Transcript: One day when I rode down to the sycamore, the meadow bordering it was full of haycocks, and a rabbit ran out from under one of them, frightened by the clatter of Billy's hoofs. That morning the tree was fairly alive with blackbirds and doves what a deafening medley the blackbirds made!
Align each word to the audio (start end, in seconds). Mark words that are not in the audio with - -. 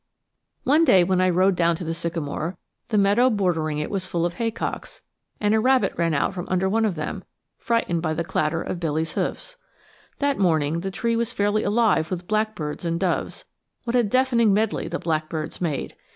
One 0.63 0.83
day 0.83 1.03
when 1.03 1.21
I 1.21 1.29
rode 1.29 1.55
down 1.55 1.75
to 1.75 1.83
the 1.83 1.93
sycamore, 1.93 2.57
the 2.87 2.97
meadow 2.97 3.29
bordering 3.29 3.77
it 3.77 3.91
was 3.91 4.07
full 4.07 4.25
of 4.25 4.33
haycocks, 4.33 5.03
and 5.39 5.53
a 5.53 5.59
rabbit 5.59 5.93
ran 5.95 6.15
out 6.15 6.33
from 6.33 6.47
under 6.49 6.67
one 6.67 6.85
of 6.85 6.95
them, 6.95 7.23
frightened 7.59 8.01
by 8.01 8.15
the 8.15 8.23
clatter 8.23 8.63
of 8.63 8.79
Billy's 8.79 9.13
hoofs. 9.13 9.57
That 10.17 10.39
morning 10.39 10.79
the 10.79 10.89
tree 10.89 11.15
was 11.15 11.33
fairly 11.33 11.61
alive 11.61 12.09
with 12.09 12.27
blackbirds 12.27 12.83
and 12.83 12.99
doves 12.99 13.45
what 13.83 13.95
a 13.95 14.01
deafening 14.01 14.51
medley 14.55 14.87
the 14.87 14.97
blackbirds 14.97 15.61
made! 15.61 15.95